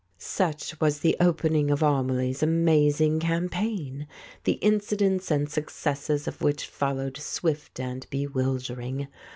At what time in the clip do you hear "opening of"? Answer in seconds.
1.19-1.83